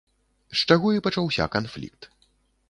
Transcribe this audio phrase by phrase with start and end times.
[0.61, 2.09] З чаго і пачаўся канфлікт.